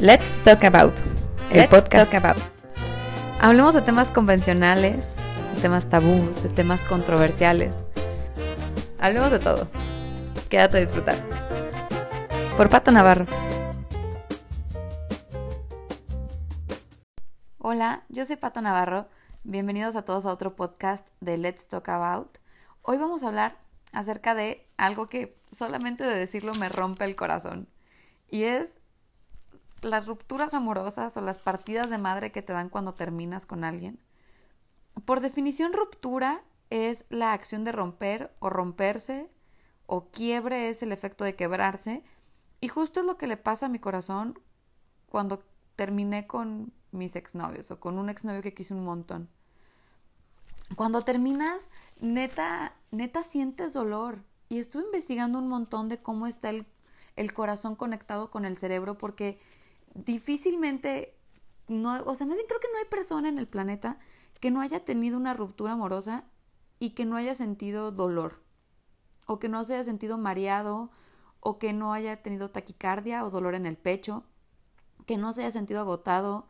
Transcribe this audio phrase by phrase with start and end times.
[0.00, 1.00] Let's Talk About,
[1.50, 2.12] el Let's podcast.
[2.12, 2.40] Talk About.
[3.40, 5.12] Hablemos de temas convencionales,
[5.56, 7.76] de temas tabús, de temas controversiales.
[9.00, 9.68] Hablemos de todo.
[10.48, 11.18] Quédate a disfrutar.
[12.56, 13.26] Por Pato Navarro.
[17.58, 19.08] Hola, yo soy Pato Navarro.
[19.42, 22.38] Bienvenidos a todos a otro podcast de Let's Talk About.
[22.82, 23.56] Hoy vamos a hablar
[23.90, 27.66] acerca de algo que solamente de decirlo me rompe el corazón.
[28.30, 28.77] Y es
[29.82, 33.98] las rupturas amorosas o las partidas de madre que te dan cuando terminas con alguien.
[35.04, 39.30] Por definición, ruptura es la acción de romper o romperse,
[39.86, 42.02] o quiebre es el efecto de quebrarse,
[42.60, 44.38] y justo es lo que le pasa a mi corazón
[45.08, 45.42] cuando
[45.76, 49.28] terminé con mis exnovios o con un exnovio que quise un montón.
[50.76, 54.22] Cuando terminas, neta, neta sientes dolor.
[54.48, 56.66] Y estuve investigando un montón de cómo está el,
[57.16, 59.38] el corazón conectado con el cerebro porque
[59.94, 61.16] difícilmente,
[61.66, 63.98] no, o sea, más bien creo que no hay persona en el planeta
[64.40, 66.24] que no haya tenido una ruptura amorosa
[66.78, 68.42] y que no haya sentido dolor,
[69.26, 70.90] o que no se haya sentido mareado,
[71.40, 74.24] o que no haya tenido taquicardia o dolor en el pecho,
[75.06, 76.48] que no se haya sentido agotado,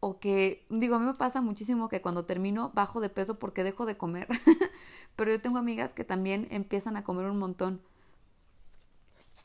[0.00, 3.62] o que, digo, a mí me pasa muchísimo que cuando termino bajo de peso porque
[3.62, 4.26] dejo de comer,
[5.16, 7.80] pero yo tengo amigas que también empiezan a comer un montón.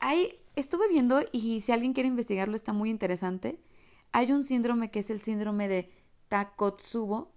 [0.00, 3.60] Hay, estuve viendo y si alguien quiere investigarlo está muy interesante.
[4.12, 5.90] Hay un síndrome que es el síndrome de
[6.28, 7.32] Takotsubo,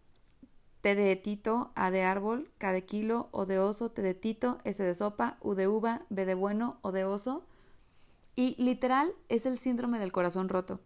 [0.82, 4.58] T de tito, A de árbol, K de kilo, O de oso, T de tito,
[4.64, 7.46] S de sopa, U de uva, B de bueno, O de oso.
[8.36, 10.80] Y literal es el síndrome del corazón roto.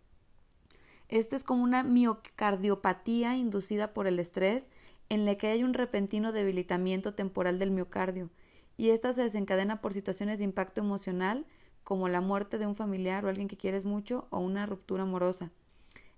[1.08, 4.69] Este es como una miocardiopatía inducida por el estrés
[5.09, 8.31] en la que hay un repentino debilitamiento temporal del miocardio
[8.78, 11.45] y esta se desencadena por situaciones de impacto emocional
[11.86, 15.52] como la muerte de un familiar o alguien que quieres mucho o una ruptura amorosa.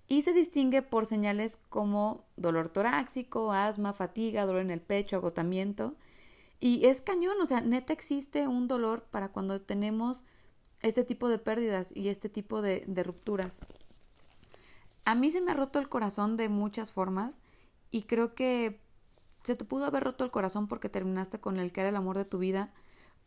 [0.08, 5.94] Y se distingue por señales como dolor torácico, asma, fatiga, dolor en el pecho, agotamiento.
[6.58, 10.24] Y es cañón, o sea, neta existe un dolor para cuando tenemos
[10.80, 13.60] este tipo de pérdidas y este tipo de, de rupturas.
[15.04, 17.40] A mí se me ha roto el corazón de muchas formas
[17.90, 18.80] y creo que
[19.42, 22.16] se te pudo haber roto el corazón porque terminaste con el que era el amor
[22.16, 22.70] de tu vida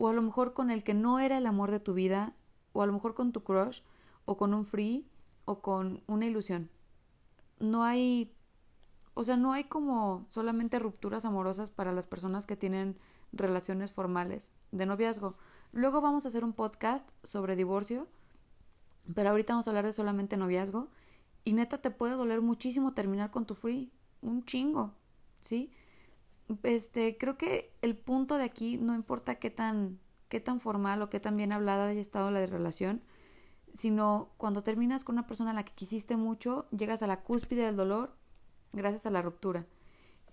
[0.02, 2.34] o a lo mejor con el que no era el amor de tu vida
[2.72, 3.82] o a lo mejor con tu crush
[4.24, 5.06] o con un free
[5.44, 6.70] o con una ilusión.
[7.60, 8.34] No hay,
[9.14, 12.98] o sea, no hay como solamente rupturas amorosas para las personas que tienen
[13.30, 15.36] relaciones formales de noviazgo.
[15.70, 18.08] Luego vamos a hacer un podcast sobre divorcio,
[19.14, 20.88] pero ahorita vamos a hablar de solamente noviazgo
[21.44, 24.96] y neta te puede doler muchísimo terminar con tu free, un chingo,
[25.40, 25.70] ¿sí?
[26.62, 29.98] Este, creo que el punto de aquí no importa qué tan
[30.32, 33.02] qué tan formal o qué tan bien hablada haya estado la relación,
[33.74, 37.66] sino cuando terminas con una persona a la que quisiste mucho, llegas a la cúspide
[37.66, 38.16] del dolor
[38.72, 39.66] gracias a la ruptura.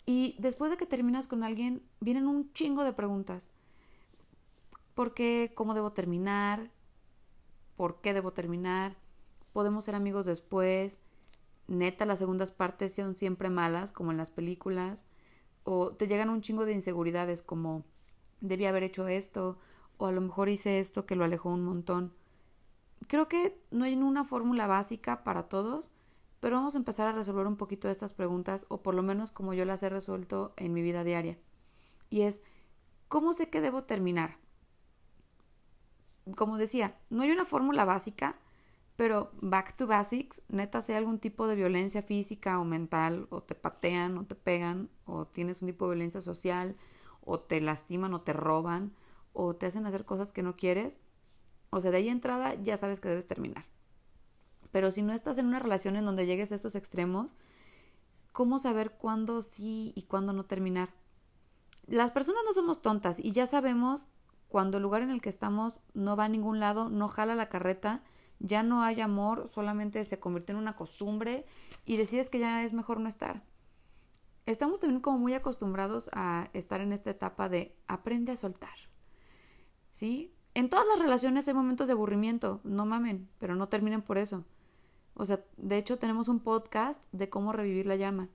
[0.05, 3.49] Y después de que terminas con alguien, vienen un chingo de preguntas.
[4.95, 5.51] ¿Por qué?
[5.53, 6.71] ¿Cómo debo terminar?
[7.75, 8.95] ¿Por qué debo terminar?
[9.51, 11.01] ¿Podemos ser amigos después?
[11.67, 15.03] Neta, las segundas partes son siempre malas, como en las películas.
[15.71, 17.83] O te llegan un chingo de inseguridades, como
[18.41, 19.59] debí haber hecho esto,
[19.99, 22.11] o a lo mejor hice esto que lo alejó un montón.
[23.05, 25.91] Creo que no hay una fórmula básica para todos,
[26.39, 29.29] pero vamos a empezar a resolver un poquito de estas preguntas, o por lo menos
[29.29, 31.37] como yo las he resuelto en mi vida diaria.
[32.09, 32.41] Y es,
[33.07, 34.37] ¿cómo sé que debo terminar?
[36.35, 38.39] Como decía, no hay una fórmula básica,
[38.99, 43.41] pero back to basics, neta, si hay algún tipo de violencia física o mental, o
[43.41, 46.75] te patean, o te pegan, o tienes un tipo de violencia social,
[47.21, 48.93] o te lastiman, o te roban,
[49.31, 50.99] o te hacen hacer cosas que no quieres,
[51.69, 53.67] o sea, de ahí entrada ya sabes que debes terminar.
[54.73, 57.37] Pero si no estás en una relación en donde llegues a estos extremos,
[58.33, 60.89] ¿cómo saber cuándo sí y cuándo no terminar?
[61.87, 64.09] Las personas no somos tontas y ya sabemos
[64.49, 67.47] cuando el lugar en el que estamos no va a ningún lado, no jala la
[67.47, 68.03] carreta,
[68.39, 71.45] ya no hay amor, solamente se convirtió en una costumbre
[71.85, 73.43] y decides que ya es mejor no estar.
[74.45, 78.73] Estamos también como muy acostumbrados a estar en esta etapa de aprende a soltar.
[79.91, 80.33] ¿Sí?
[80.55, 84.45] En todas las relaciones hay momentos de aburrimiento, no mamen, pero no terminen por eso.
[85.13, 88.29] O sea, de hecho tenemos un podcast de cómo revivir la llama.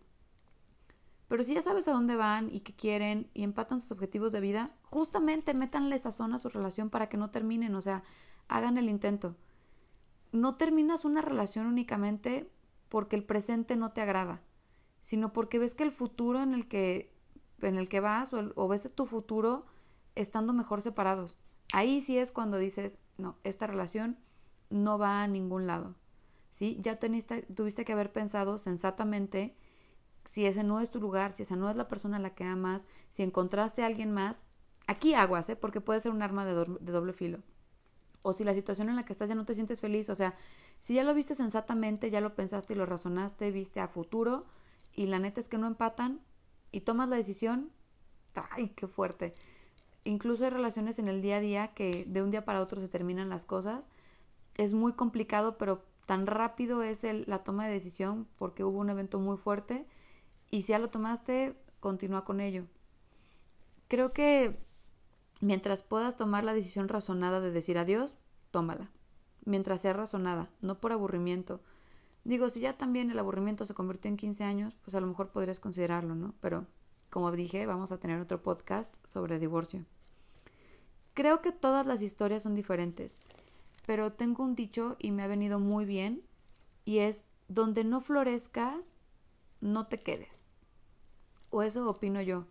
[1.29, 4.41] Pero si ya sabes a dónde van y qué quieren y empatan sus objetivos de
[4.41, 8.05] vida, justamente métanle sazón a su relación para que no terminen, o sea,
[8.47, 9.35] hagan el intento.
[10.35, 12.51] No terminas una relación únicamente
[12.89, 14.43] porque el presente no te agrada,
[15.01, 17.15] sino porque ves que el futuro en el que,
[17.61, 19.65] en el que vas o, ves tu futuro
[20.17, 21.39] estando mejor separados.
[21.73, 24.19] Ahí sí es cuando dices, no, esta relación
[24.71, 25.95] no va a ningún lado.
[26.51, 26.79] ¿sí?
[26.81, 29.55] Ya teniste, tuviste que haber pensado sensatamente
[30.25, 32.43] si ese no es tu lugar, si esa no es la persona a la que
[32.43, 34.43] amas, si encontraste a alguien más,
[34.89, 35.55] aquí aguas, ¿eh?
[35.55, 37.39] Porque puede ser un arma de doble filo.
[38.27, 40.35] O si la situación en la que estás ya no te sientes feliz, o sea,
[40.81, 44.47] si ya lo viste sensatamente, ya lo pensaste y lo razonaste, viste a futuro,
[44.95, 46.23] y la neta es que no empatan,
[46.73, 47.71] y tomas la decisión,
[48.51, 49.35] ¡ay, qué fuerte!
[50.05, 52.89] Incluso hay relaciones en el día a día que de un día para otro se
[52.89, 53.91] terminan las cosas.
[54.55, 59.19] Es muy complicado, pero tan rápido es la toma de decisión porque hubo un evento
[59.19, 59.87] muy fuerte
[60.51, 62.65] y si ya lo tomaste, continúa con ello.
[63.89, 64.59] Creo que
[65.41, 68.17] mientras puedas tomar la decisión razonada de decir adiós,
[68.51, 68.91] tómala.
[69.45, 71.61] Mientras sea razonada, no por aburrimiento.
[72.25, 75.31] Digo, si ya también el aburrimiento se convirtió en 15 años, pues a lo mejor
[75.31, 76.35] podrías considerarlo, ¿no?
[76.41, 76.67] Pero,
[77.11, 79.85] como dije, vamos a tener otro podcast sobre divorcio.
[81.13, 83.19] Creo que todas las historias son diferentes,
[83.87, 86.23] pero tengo un dicho y me ha venido muy bien,
[86.87, 88.93] y es, donde no florezcas,
[89.61, 90.43] no te quedes.
[91.51, 92.47] O eso opino yo.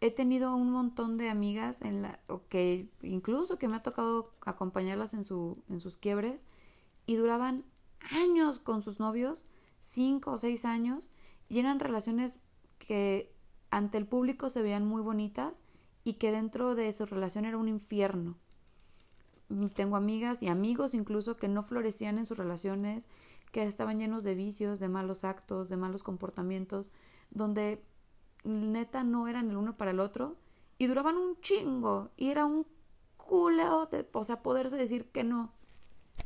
[0.00, 5.14] He tenido un montón de amigas en la que incluso que me ha tocado acompañarlas
[5.14, 6.44] en su en sus quiebres
[7.06, 7.64] y duraban
[8.10, 9.46] años con sus novios,
[9.80, 11.08] cinco o seis años,
[11.48, 12.40] y eran relaciones
[12.78, 13.32] que
[13.70, 15.62] ante el público se veían muy bonitas
[16.04, 18.36] y que dentro de su relación era un infierno.
[19.74, 23.08] Tengo amigas y amigos incluso que no florecían en sus relaciones,
[23.52, 26.90] que estaban llenos de vicios, de malos actos, de malos comportamientos,
[27.30, 27.82] donde
[28.46, 30.36] neta no eran el uno para el otro
[30.78, 32.66] y duraban un chingo y era un
[33.16, 35.52] culo de, o sea, poderse decir que no.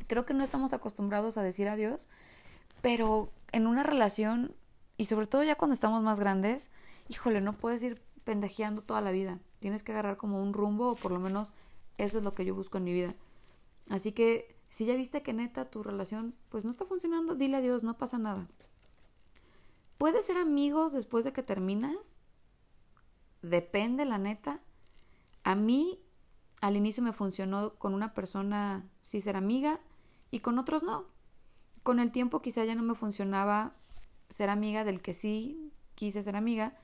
[0.07, 2.07] Creo que no estamos acostumbrados a decir adiós,
[2.81, 4.55] pero en una relación
[4.97, 6.69] y sobre todo ya cuando estamos más grandes,
[7.07, 9.39] híjole, no puedes ir pendejeando toda la vida.
[9.59, 11.53] Tienes que agarrar como un rumbo o por lo menos
[11.97, 13.15] eso es lo que yo busco en mi vida.
[13.89, 17.83] Así que si ya viste que neta tu relación pues no está funcionando, dile adiós,
[17.83, 18.47] no pasa nada.
[20.01, 22.15] ¿Puedes ser amigos después de que terminas?
[23.43, 24.59] Depende, la neta.
[25.43, 25.99] A mí
[26.59, 29.79] al inicio me funcionó con una persona sí ser amiga
[30.31, 31.05] y con otros no.
[31.83, 33.75] Con el tiempo quizá ya no me funcionaba
[34.31, 36.75] ser amiga del que sí quise ser amiga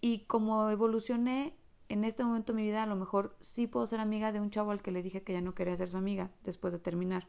[0.00, 1.54] y como evolucioné
[1.88, 4.50] en este momento de mi vida a lo mejor sí puedo ser amiga de un
[4.50, 7.28] chavo al que le dije que ya no quería ser su amiga después de terminar.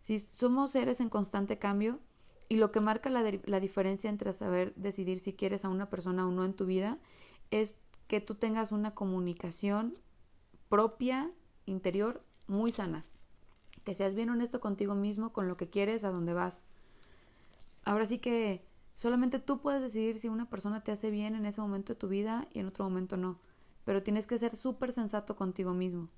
[0.00, 1.98] Si somos seres en constante cambio
[2.48, 6.26] y lo que marca la, la diferencia entre saber decidir si quieres a una persona
[6.26, 6.98] o no en tu vida
[7.50, 9.98] es que tú tengas una comunicación
[10.68, 11.30] propia,
[11.66, 13.04] interior, muy sana.
[13.84, 16.60] Que seas bien honesto contigo mismo, con lo que quieres, a dónde vas.
[17.84, 18.64] Ahora sí que
[18.94, 22.08] solamente tú puedes decidir si una persona te hace bien en ese momento de tu
[22.08, 23.38] vida y en otro momento no
[23.88, 26.10] pero tienes que ser súper sensato contigo mismo.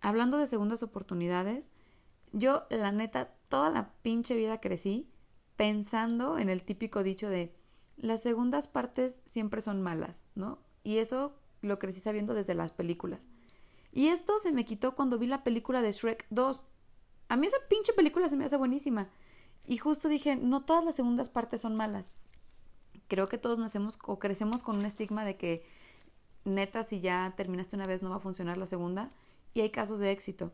[0.00, 1.70] Hablando de segundas oportunidades,
[2.32, 5.08] yo la neta toda la pinche vida crecí
[5.56, 7.54] pensando en el típico dicho de
[7.96, 10.58] las segundas partes siempre son malas, ¿no?
[10.84, 13.28] Y eso lo crecí sabiendo desde las películas.
[13.92, 16.64] Y esto se me quitó cuando vi la película de Shrek 2.
[17.28, 19.08] A mí esa pinche película se me hace buenísima.
[19.66, 22.12] Y justo dije, no todas las segundas partes son malas.
[23.08, 25.64] Creo que todos nacemos o crecemos con un estigma de que
[26.44, 29.12] neta, si ya terminaste una vez no va a funcionar la segunda.
[29.54, 30.52] Y hay casos de éxito.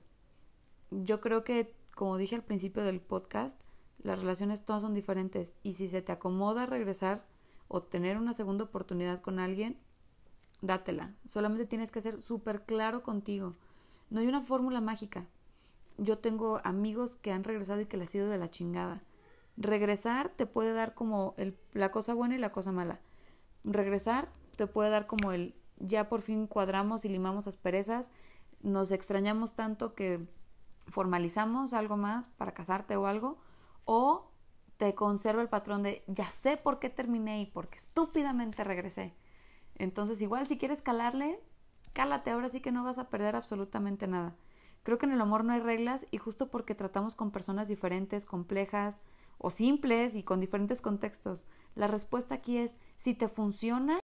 [0.90, 3.58] Yo creo que, como dije al principio del podcast,
[4.02, 5.54] las relaciones todas son diferentes.
[5.62, 7.24] Y si se te acomoda regresar
[7.68, 9.78] o tener una segunda oportunidad con alguien,
[10.60, 11.14] dátela.
[11.24, 13.56] Solamente tienes que ser súper claro contigo.
[14.10, 15.26] No hay una fórmula mágica.
[15.98, 19.02] Yo tengo amigos que han regresado y que les ha sido de la chingada.
[19.56, 23.00] Regresar te puede dar como el, la cosa buena y la cosa mala.
[23.64, 28.10] Regresar te puede dar como el ya por fin cuadramos y limamos asperezas,
[28.62, 30.26] nos extrañamos tanto que
[30.86, 33.38] formalizamos algo más para casarte o algo,
[33.84, 34.30] o
[34.76, 39.14] te conserva el patrón de ya sé por qué terminé y porque estúpidamente regresé.
[39.76, 41.40] Entonces, igual si quieres calarle,
[41.92, 44.34] cálate, ahora sí que no vas a perder absolutamente nada.
[44.82, 48.26] Creo que en el amor no hay reglas y justo porque tratamos con personas diferentes,
[48.26, 49.00] complejas
[49.38, 53.98] o simples y con diferentes contextos, la respuesta aquí es si te funciona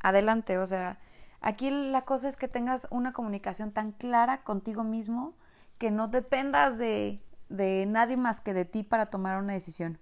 [0.00, 0.58] adelante.
[0.58, 1.00] O sea,
[1.40, 5.36] aquí la cosa es que tengas una comunicación tan clara contigo mismo
[5.78, 9.98] que no dependas de, de nadie más que de ti para tomar una decisión.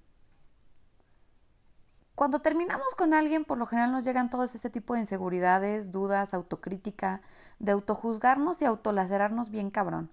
[2.14, 6.32] Cuando terminamos con alguien, por lo general nos llegan todos este tipo de inseguridades, dudas,
[6.32, 7.20] autocrítica,
[7.58, 10.10] de autojuzgarnos y autolacerarnos bien cabrón.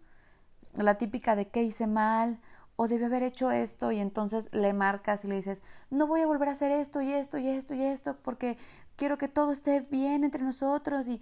[0.75, 2.41] La típica de qué hice mal,
[2.75, 6.27] o debe haber hecho esto y entonces le marcas y le dices, no voy a
[6.27, 8.58] volver a hacer esto y esto y esto y esto porque
[8.96, 11.22] quiero que todo esté bien entre nosotros y,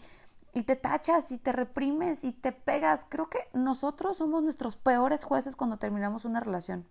[0.54, 3.06] y te tachas y te reprimes y te pegas.
[3.08, 6.86] Creo que nosotros somos nuestros peores jueces cuando terminamos una relación.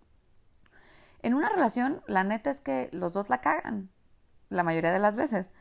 [1.21, 3.89] En una relación, la neta es que los dos la cagan,
[4.49, 5.51] la mayoría de las veces.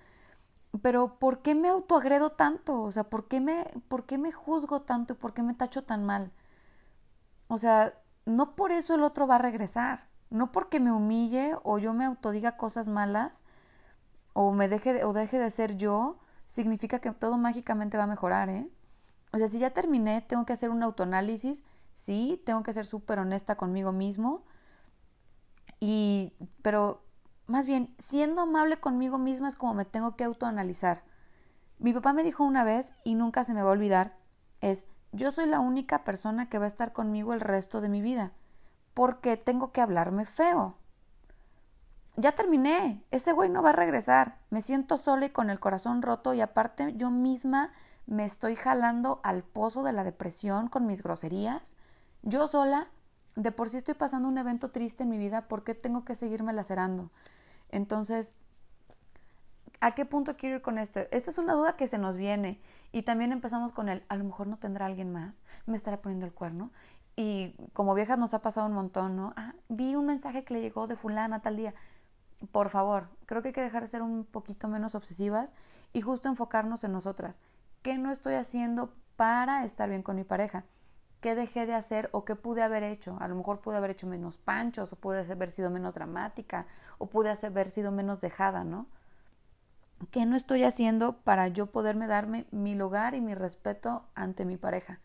[0.83, 2.83] Pero ¿por qué me autoagredo tanto?
[2.83, 5.85] O sea, ¿por qué me, por qué me juzgo tanto y por qué me tacho
[5.85, 6.33] tan mal?
[7.49, 10.09] O sea, no por eso el otro va a regresar.
[10.31, 13.43] No porque me humille o yo me autodiga cosas malas
[14.33, 16.19] o me deje o deje de ser yo,
[16.51, 18.69] significa que todo mágicamente va a mejorar, ¿eh?
[19.33, 21.63] O sea, si ya terminé, tengo que hacer un autoanálisis,
[21.95, 24.45] sí, tengo que ser súper honesta conmigo mismo.
[25.79, 27.05] Y, pero
[27.47, 31.05] más bien, siendo amable conmigo misma es como me tengo que autoanalizar.
[31.79, 34.17] Mi papá me dijo una vez, y nunca se me va a olvidar,
[34.61, 38.03] es, yo soy la única persona que va a estar conmigo el resto de mi
[38.03, 38.33] vida.
[38.95, 40.80] porque tengo que hablarme feo?
[42.17, 44.39] Ya terminé, ese güey no va a regresar.
[44.51, 47.73] Me siento sola y con el corazón roto y aparte yo misma
[48.07, 51.77] me estoy jalando al pozo de la depresión con mis groserías.
[52.23, 52.89] Yo sola,
[53.37, 56.17] de por sí estoy pasando un evento triste en mi vida, ¿por qué tengo que
[56.17, 57.11] seguirme lacerando?
[57.71, 58.33] Entonces,
[59.81, 61.01] ¿a qué punto quiero ir con esto?
[61.13, 62.61] Esta es una duda que se nos viene
[62.93, 66.27] y también empezamos con el, a lo mejor no tendrá alguien más, me estará poniendo
[66.27, 66.73] el cuerno.
[67.17, 69.35] Y como viejas nos ha pasado un montón, ¿no?
[69.37, 71.75] Ah, vi un mensaje que le llegó de fulana tal día.
[72.53, 75.53] Por favor, creo que hay que dejar de ser un poquito menos obsesivas
[75.93, 77.41] y justo enfocarnos en nosotras.
[77.83, 80.65] ¿Qué no estoy haciendo para estar bien con mi pareja?
[81.21, 83.19] ¿Qué dejé de hacer o qué pude haber hecho?
[83.21, 86.67] A lo mejor pude haber hecho menos panchos o pude haber sido menos dramática
[86.97, 88.87] o pude haber sido menos dejada, ¿no?
[90.11, 94.57] ¿Qué no estoy haciendo para yo poderme darme mi lugar y mi respeto ante mi
[94.57, 95.01] pareja?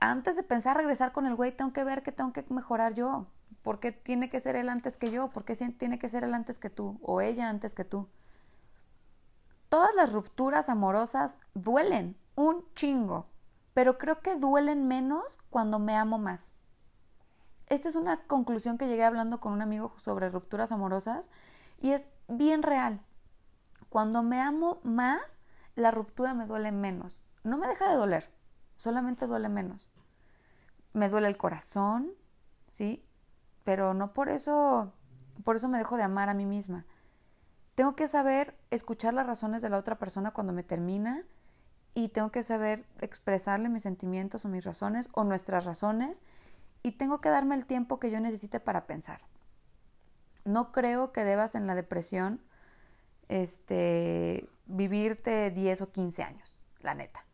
[0.00, 3.26] Antes de pensar regresar con el güey, tengo que ver que tengo que mejorar yo.
[3.62, 5.30] ¿Por qué tiene que ser él antes que yo?
[5.30, 6.98] ¿Por qué tiene que ser él antes que tú?
[7.02, 8.08] O ella antes que tú.
[9.68, 13.30] Todas las rupturas amorosas duelen un chingo
[13.74, 16.52] pero creo que duelen menos cuando me amo más.
[17.66, 21.30] Esta es una conclusión que llegué hablando con un amigo sobre rupturas amorosas
[21.80, 23.00] y es bien real.
[23.88, 25.40] Cuando me amo más,
[25.76, 27.20] la ruptura me duele menos.
[27.44, 28.30] No me deja de doler,
[28.76, 29.90] solamente duele menos.
[30.92, 32.12] Me duele el corazón,
[32.70, 33.04] ¿sí?
[33.64, 34.92] Pero no por eso,
[35.44, 36.86] por eso me dejo de amar a mí misma.
[37.74, 41.24] Tengo que saber escuchar las razones de la otra persona cuando me termina
[41.94, 46.22] y tengo que saber expresarle mis sentimientos o mis razones o nuestras razones
[46.82, 49.22] y tengo que darme el tiempo que yo necesite para pensar.
[50.44, 52.40] No creo que debas en la depresión
[53.28, 57.24] este vivirte 10 o 15 años, la neta.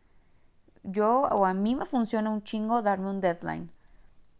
[0.82, 3.70] Yo o a mí me funciona un chingo darme un deadline.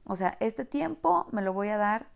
[0.07, 2.09] O sea, este tiempo me lo voy a dar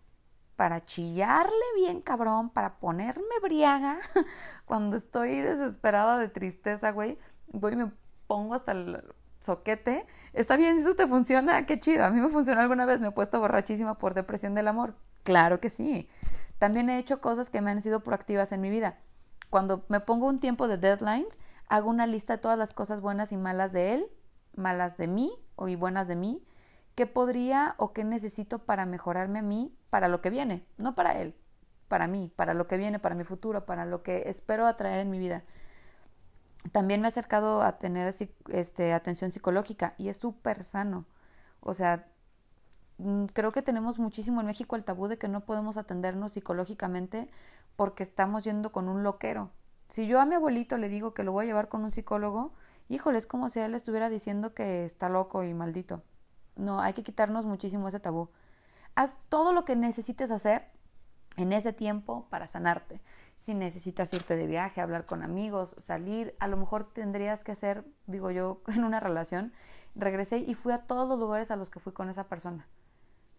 [0.57, 3.99] para chillarle bien cabrón, para ponerme briaga
[4.67, 7.19] cuando estoy desesperada de tristeza, güey,
[7.49, 7.93] voy y me
[8.27, 9.03] pongo hasta el
[9.41, 10.07] soquete.
[10.33, 12.05] Está bien, si eso te funciona, qué chido.
[12.05, 14.95] A mí me funcionó alguna vez, me he puesto borrachísima por depresión del amor.
[15.25, 16.09] Claro que sí.
[16.59, 18.99] También he hecho cosas que me han sido proactivas en mi vida.
[19.49, 21.27] Cuando me pongo un tiempo de deadline,
[21.69, 24.07] hago una lista de todas las cosas buenas y malas de él,
[24.55, 26.45] malas de mí o y buenas de mí,
[27.01, 31.19] qué podría o qué necesito para mejorarme a mí para lo que viene, no para
[31.19, 31.35] él,
[31.89, 35.11] para mí, para lo que viene, para mi futuro, para lo que espero atraer en
[35.11, 35.43] mi vida
[36.73, 38.13] también me he acercado a tener
[38.49, 41.07] este, atención psicológica y es súper sano.
[41.61, 42.09] O sea,
[42.99, 47.31] mm, creo que tenemos muchísimo en México el tabú de que no podemos atendernos psicológicamente
[47.77, 49.51] porque estamos yendo con un loquero.
[49.89, 52.53] Si yo a mi abuelito le digo que lo voy a llevar con un psicólogo,
[52.89, 56.03] híjole, es como si él estuviera diciendo que está loco y maldito.
[56.61, 58.31] No, hay que quitarnos muchísimo ese tabú.
[58.95, 60.71] Haz todo lo que necesites hacer
[61.37, 63.01] en ese tiempo para sanarte
[63.41, 67.87] si necesitas irte de viaje, hablar con amigos, salir, a lo mejor tendrías que hacer,
[68.07, 69.55] digo yo, en una relación,
[69.95, 72.69] regresé y fui a todos los lugares a los que fui con esa persona,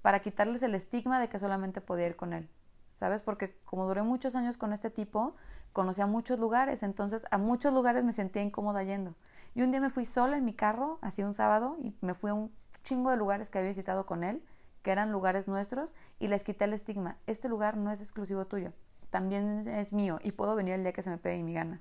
[0.01, 2.50] para quitarles el estigma de que solamente podía ir con él,
[2.94, 3.22] ¿sabes?
[3.22, 5.36] Porque como duré muchos años con este tipo,
[5.72, 9.13] conocí a muchos lugares, entonces a muchos lugares me sentía incómoda yendo.
[9.54, 12.32] Y un día me fui sola en mi carro, así un sábado, y me fui
[12.32, 12.51] a un
[12.84, 14.44] chingo de lugares que había visitado con él,
[14.84, 17.18] que eran lugares nuestros, y les quité el estigma.
[17.28, 18.74] Este lugar no es exclusivo tuyo
[19.12, 21.80] también es mío y puedo venir el día que se me pegue mi gana.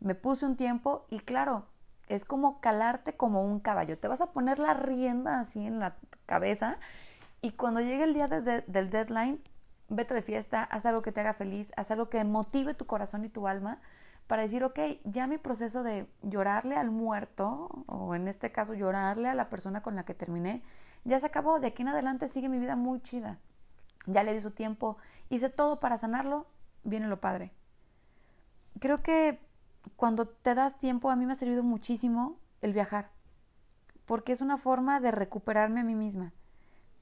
[0.00, 1.66] Me puse un tiempo y claro,
[2.08, 3.98] es como calarte como un caballo.
[3.98, 6.78] Te vas a poner la rienda así en la cabeza
[7.42, 9.40] y cuando llegue el día del deadline,
[9.88, 13.24] vete de fiesta, haz algo que te haga feliz, haz algo que motive tu corazón
[13.24, 13.80] y tu alma
[14.26, 19.28] para decir, ok, ya mi proceso de llorarle al muerto, o en este caso llorarle
[19.28, 20.62] a la persona con la que terminé,
[21.04, 21.60] ya se acabó.
[21.60, 23.38] De aquí en adelante sigue mi vida muy chida.
[24.06, 24.96] Ya le di su tiempo,
[25.28, 26.46] hice todo para sanarlo
[26.84, 27.52] viene lo padre.
[28.78, 29.40] Creo que
[29.96, 33.10] cuando te das tiempo, a mí me ha servido muchísimo el viajar,
[34.04, 36.32] porque es una forma de recuperarme a mí misma.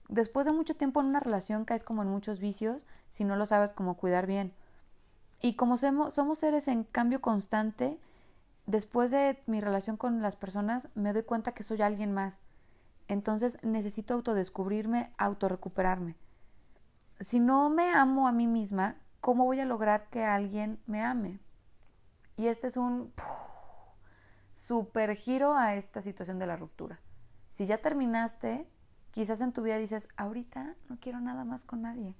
[0.09, 3.47] Después de mucho tiempo en una relación caes como en muchos vicios si no lo
[3.47, 4.55] sabes cómo cuidar bien.
[5.43, 7.99] Y como somos, seres en cambio constante,
[8.67, 12.41] después de mi relación con las personas me doy cuenta que soy alguien más.
[13.09, 16.17] Entonces necesito autodescubrirme, autorrecuperarme.
[17.19, 21.41] Si no me amo a mí misma, ¿cómo voy a lograr que alguien me ame?
[22.37, 23.13] Y este es un
[24.55, 27.01] super giro a esta situación de la ruptura.
[27.51, 28.69] Si ya terminaste,
[29.11, 32.15] quizás en tu vida dices, ahorita no quiero nada más con nadie.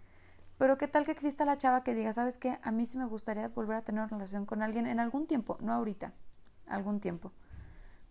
[0.63, 2.61] Pero qué tal que exista la chava que diga, ¿sabes qué?
[2.63, 5.59] A mí sí me gustaría volver a tener una relación con alguien en algún tiempo,
[5.61, 6.13] no ahorita,
[6.69, 7.33] algún tiempo.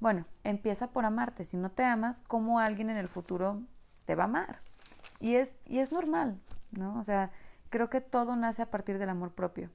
[0.02, 1.46] Bueno, empieza por amarte.
[1.46, 3.62] Si no te amas, ¿cómo alguien en el futuro
[4.04, 4.60] te va a amar?
[5.22, 6.42] Y es, y es normal,
[6.72, 7.00] ¿no?
[7.00, 7.32] O sea,
[7.70, 9.70] creo que todo nace a partir del amor propio.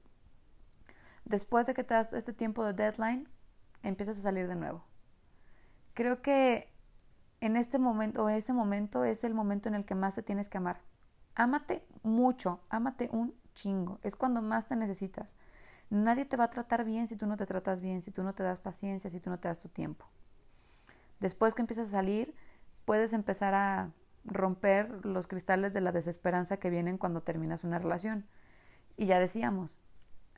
[1.25, 3.27] Después de que te das este tiempo de deadline,
[3.81, 4.83] empiezas a salir de nuevo.
[5.95, 6.71] Creo que
[7.41, 10.47] en este momento, o ese momento es el momento en el que más te tienes
[10.47, 10.79] que amar.
[11.39, 13.99] Ámate mucho, ámate un chingo.
[14.01, 15.35] Es cuando más te necesitas.
[15.91, 18.33] Nadie te va a tratar bien si tú no te tratas bien, si tú no
[18.33, 20.07] te das paciencia, si tú no te das tu tiempo.
[21.19, 22.33] Después que empiezas a salir,
[22.85, 23.91] puedes empezar a
[24.25, 28.25] romper los cristales de la desesperanza que vienen cuando terminas una relación.
[28.97, 29.77] Y ya decíamos,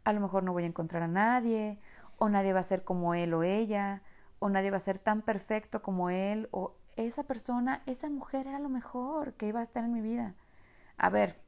[0.04, 1.80] a lo mejor no voy a encontrar a nadie,
[2.18, 4.02] o nadie va a ser como él o ella,
[4.40, 8.60] o nadie va a ser tan perfecto como él, o esa persona, esa mujer era
[8.60, 10.36] lo mejor que iba a estar en mi vida.
[11.00, 11.42] A ver,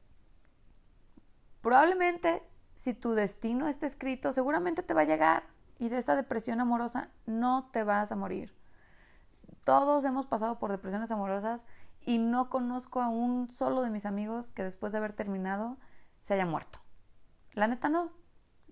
[1.60, 2.42] probablemente
[2.74, 5.44] si tu destino está escrito, seguramente te va a llegar
[5.78, 8.56] y de esa depresión amorosa no te vas a morir.
[9.62, 11.66] Todos hemos pasado por depresiones amorosas
[12.00, 15.76] y no conozco a un solo de mis amigos que después de haber terminado
[16.22, 16.80] se haya muerto.
[17.52, 18.10] La neta no.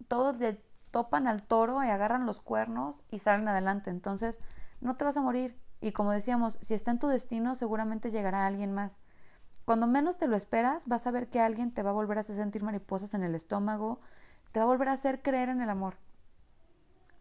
[0.09, 3.91] Todos le topan al toro y agarran los cuernos y salen adelante.
[3.91, 4.41] Entonces,
[4.81, 5.61] no te vas a morir.
[5.83, 8.99] Y como decíamos, si está en tu destino, seguramente llegará alguien más.
[9.71, 12.23] Cuando menos te lo esperas, vas a ver que alguien te va a volver a
[12.23, 14.01] hacer sentir mariposas en el estómago,
[14.51, 15.95] te va a volver a hacer creer en el amor.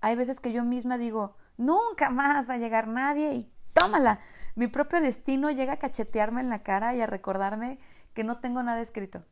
[0.01, 4.19] Hay veces que yo misma digo, nunca más va a llegar nadie y tómala.
[4.55, 7.77] Mi propio destino llega a cachetearme en la cara y a recordarme
[8.15, 9.23] que no tengo nada escrito.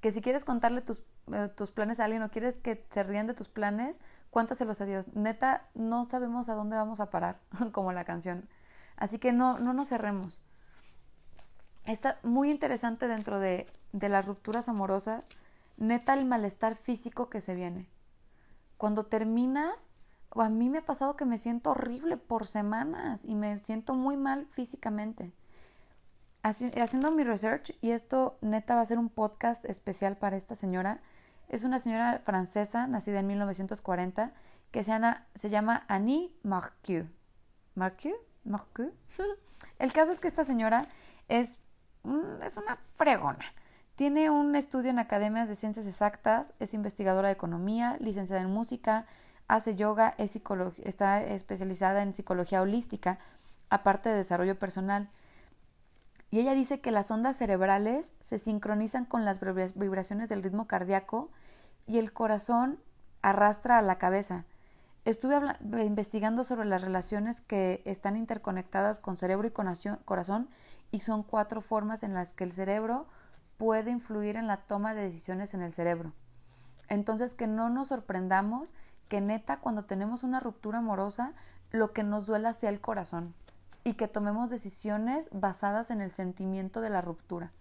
[0.00, 3.28] Que si quieres contarle tus, eh, tus planes a alguien o quieres que se rían
[3.28, 5.14] de tus planes, cuéntaselos a Dios.
[5.14, 7.38] Neta, no sabemos a dónde vamos a parar,
[7.70, 8.48] como la canción.
[8.96, 10.40] Así que no, no nos cerremos.
[11.88, 15.30] Está muy interesante dentro de, de las rupturas amorosas,
[15.78, 17.88] neta el malestar físico que se viene.
[18.76, 19.86] Cuando terminas,
[20.30, 24.18] a mí me ha pasado que me siento horrible por semanas y me siento muy
[24.18, 25.32] mal físicamente.
[26.42, 31.00] haciendo mi research, y esto neta va a ser un podcast especial para esta señora,
[31.48, 34.32] es una señora francesa nacida en 1940
[34.70, 37.08] que se llama, se llama Annie Marcu.
[37.74, 38.10] ¿Marcu?
[38.44, 38.92] ¿Marcu?
[39.78, 40.86] El caso es que esta señora
[41.28, 41.56] es,
[42.42, 43.44] es una fregona.
[43.96, 49.06] Tiene un estudio en academias de ciencias exactas, es investigadora de economía, licenciada en música,
[49.48, 50.38] hace yoga, es
[50.84, 53.18] está especializada en psicología holística,
[53.70, 55.08] aparte de desarrollo personal.
[56.30, 61.30] Y ella dice que las ondas cerebrales se sincronizan con las vibraciones del ritmo cardíaco
[61.86, 62.78] y el corazón
[63.22, 64.44] arrastra a la cabeza.
[65.04, 65.40] Estuve
[65.84, 70.50] investigando sobre las relaciones que están interconectadas con cerebro y corazón
[70.90, 73.06] y son cuatro formas en las que el cerebro
[73.56, 76.12] puede influir en la toma de decisiones en el cerebro.
[76.88, 78.72] Entonces que no nos sorprendamos
[79.08, 81.34] que neta cuando tenemos una ruptura amorosa
[81.70, 83.34] lo que nos duela sea el corazón
[83.84, 87.52] y que tomemos decisiones basadas en el sentimiento de la ruptura.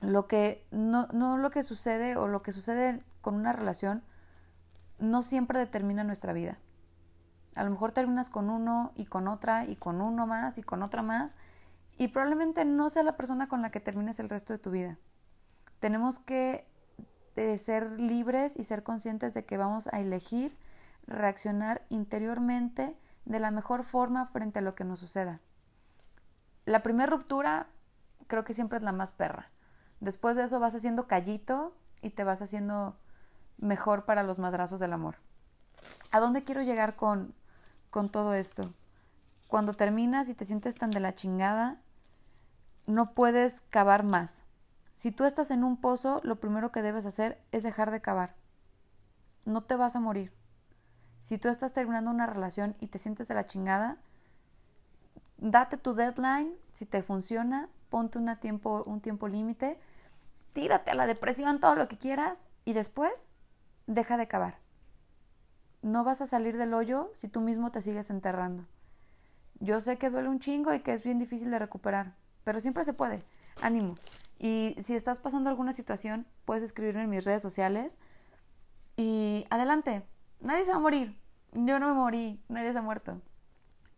[0.00, 4.02] Lo que no, no lo que sucede o lo que sucede con una relación
[4.98, 6.58] no siempre determina nuestra vida.
[7.54, 10.82] A lo mejor terminas con uno y con otra y con uno más y con
[10.82, 11.36] otra más
[11.96, 14.98] y probablemente no sea la persona con la que termines el resto de tu vida.
[15.80, 16.66] Tenemos que
[17.36, 20.56] de ser libres y ser conscientes de que vamos a elegir
[21.06, 25.40] reaccionar interiormente de la mejor forma frente a lo que nos suceda.
[26.64, 27.68] La primera ruptura
[28.26, 29.50] creo que siempre es la más perra.
[30.00, 32.96] Después de eso vas haciendo callito y te vas haciendo
[33.58, 35.16] mejor para los madrazos del amor.
[36.10, 37.34] ¿A dónde quiero llegar con,
[37.90, 38.72] con todo esto?
[39.48, 41.80] Cuando terminas y te sientes tan de la chingada,
[42.86, 44.44] no puedes cavar más.
[44.94, 48.34] Si tú estás en un pozo, lo primero que debes hacer es dejar de cavar.
[49.44, 50.32] No te vas a morir.
[51.20, 53.98] Si tú estás terminando una relación y te sientes de la chingada,
[55.38, 59.78] date tu deadline, si te funciona, ponte una tiempo, un tiempo límite,
[60.52, 63.26] tírate a la depresión, todo lo que quieras, y después
[63.86, 64.58] deja de cavar.
[65.82, 68.64] No vas a salir del hoyo si tú mismo te sigues enterrando.
[69.60, 72.84] Yo sé que duele un chingo y que es bien difícil de recuperar, pero siempre
[72.84, 73.24] se puede.
[73.60, 73.96] Ánimo.
[74.38, 77.98] Y si estás pasando alguna situación, puedes escribirme en mis redes sociales.
[78.96, 80.02] Y adelante,
[80.40, 81.18] nadie se va a morir.
[81.52, 83.20] Yo no me morí, nadie se ha muerto.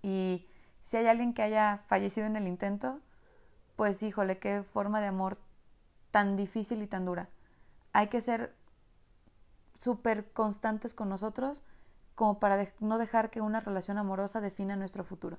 [0.02, 0.46] Y
[0.82, 3.00] si hay alguien que haya fallecido en el intento,
[3.76, 5.38] pues híjole, qué forma de amor
[6.10, 7.28] tan difícil y tan dura.
[7.92, 8.54] Hay que ser
[9.78, 11.62] súper constantes con nosotros
[12.14, 15.38] como para no dejar que una relación amorosa defina nuestro futuro.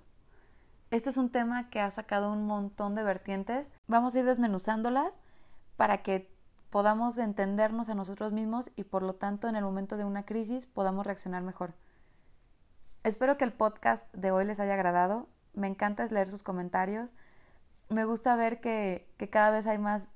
[0.89, 3.71] Este es un tema que ha sacado un montón de vertientes.
[3.87, 5.19] Vamos a ir desmenuzándolas
[5.75, 6.31] para que
[6.69, 10.65] podamos entendernos a nosotros mismos y por lo tanto en el momento de una crisis
[10.65, 11.73] podamos reaccionar mejor.
[13.03, 15.27] Espero que el podcast de hoy les haya agradado.
[15.53, 17.13] Me encanta leer sus comentarios.
[17.89, 20.07] Me gusta ver que, cada vez hay más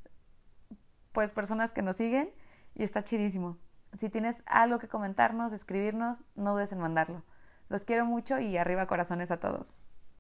[1.11, 2.31] pues personas que nos siguen
[2.75, 3.57] y está chidísimo.
[3.97, 7.23] Si tienes algo que comentarnos, escribirnos, no dudes en mandarlo.
[7.67, 9.75] Los quiero mucho y arriba corazones a todos.